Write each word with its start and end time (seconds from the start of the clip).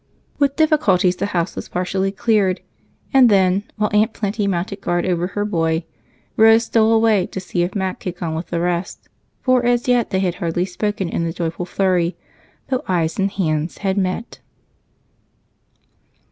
With 0.39 0.55
difficulty 0.55 1.11
the 1.11 1.27
house 1.27 1.55
was 1.55 1.69
partially 1.69 2.11
cleared, 2.11 2.61
and 3.13 3.29
then, 3.29 3.65
while 3.75 3.91
Aunt 3.93 4.13
Plenty 4.13 4.47
mounted 4.47 4.81
guard 4.81 5.05
over 5.05 5.27
her 5.27 5.45
boy, 5.45 5.83
Rose 6.35 6.63
stole 6.63 6.91
away 6.91 7.27
to 7.27 7.39
see 7.39 7.61
if 7.61 7.75
Mac 7.75 8.01
had 8.01 8.17
gone 8.17 8.33
with 8.33 8.47
the 8.47 8.59
rest, 8.59 9.09
for 9.43 9.63
as 9.63 9.87
yet 9.87 10.09
they 10.09 10.19
had 10.21 10.33
hardly 10.41 10.65
spoken 10.65 11.07
in 11.07 11.23
the 11.23 11.31
joyful 11.31 11.67
flurry, 11.67 12.17
though 12.69 12.83
eyes 12.87 13.19
and 13.19 13.29
hands 13.29 13.77
had 13.85 13.95
met. 13.95 14.39